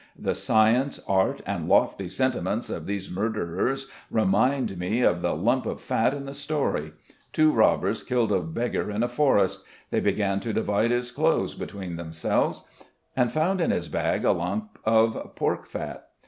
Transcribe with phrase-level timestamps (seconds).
[0.17, 5.79] The science, art, and lofty sentiments of these murderers remind me of the lump of
[5.79, 6.93] fat in the story.
[7.31, 11.97] Two robbers killed a beggar in a forest; they began to divide his clothes between
[11.97, 12.63] themselves
[13.15, 16.07] and found in his bag a lump of pork fat.